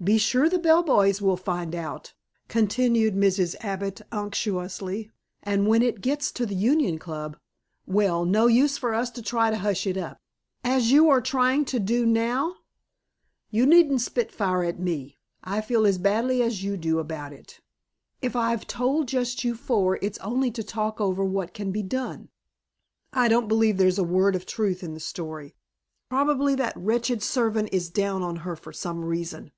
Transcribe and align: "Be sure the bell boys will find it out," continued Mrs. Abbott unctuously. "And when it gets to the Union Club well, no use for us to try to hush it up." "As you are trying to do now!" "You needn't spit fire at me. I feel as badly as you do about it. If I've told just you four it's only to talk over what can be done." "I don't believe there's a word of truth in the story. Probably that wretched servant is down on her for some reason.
"Be 0.00 0.16
sure 0.16 0.48
the 0.48 0.60
bell 0.60 0.84
boys 0.84 1.20
will 1.20 1.36
find 1.36 1.74
it 1.74 1.78
out," 1.78 2.14
continued 2.46 3.16
Mrs. 3.16 3.56
Abbott 3.58 4.00
unctuously. 4.12 5.10
"And 5.42 5.66
when 5.66 5.82
it 5.82 6.00
gets 6.00 6.30
to 6.30 6.46
the 6.46 6.54
Union 6.54 7.00
Club 7.00 7.36
well, 7.84 8.24
no 8.24 8.46
use 8.46 8.78
for 8.78 8.94
us 8.94 9.10
to 9.10 9.22
try 9.22 9.50
to 9.50 9.56
hush 9.58 9.88
it 9.88 9.96
up." 9.96 10.20
"As 10.62 10.92
you 10.92 11.08
are 11.10 11.20
trying 11.20 11.64
to 11.64 11.80
do 11.80 12.06
now!" 12.06 12.58
"You 13.50 13.66
needn't 13.66 14.00
spit 14.00 14.30
fire 14.30 14.62
at 14.62 14.78
me. 14.78 15.18
I 15.42 15.60
feel 15.60 15.84
as 15.84 15.98
badly 15.98 16.42
as 16.44 16.62
you 16.62 16.76
do 16.76 17.00
about 17.00 17.32
it. 17.32 17.58
If 18.22 18.36
I've 18.36 18.68
told 18.68 19.08
just 19.08 19.42
you 19.42 19.56
four 19.56 19.98
it's 20.00 20.20
only 20.20 20.52
to 20.52 20.62
talk 20.62 21.00
over 21.00 21.24
what 21.24 21.52
can 21.54 21.72
be 21.72 21.82
done." 21.82 22.28
"I 23.12 23.26
don't 23.26 23.48
believe 23.48 23.78
there's 23.78 23.98
a 23.98 24.04
word 24.04 24.36
of 24.36 24.46
truth 24.46 24.84
in 24.84 24.94
the 24.94 25.00
story. 25.00 25.56
Probably 26.08 26.54
that 26.54 26.76
wretched 26.76 27.20
servant 27.20 27.70
is 27.72 27.90
down 27.90 28.22
on 28.22 28.36
her 28.36 28.54
for 28.54 28.72
some 28.72 29.04
reason. 29.04 29.50